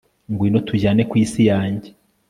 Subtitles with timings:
[0.31, 1.89] ngwino tujyane ku isi yanjye